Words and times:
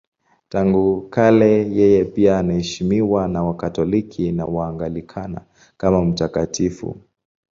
Tangu 0.49 1.01
kale 1.09 1.67
yeye 1.77 2.05
pia 2.05 2.39
anaheshimiwa 2.39 3.27
na 3.27 3.43
Wakatoliki 3.43 4.31
na 4.31 4.45
Waanglikana 4.45 5.41
kama 5.77 6.01
mtakatifu. 6.05 7.01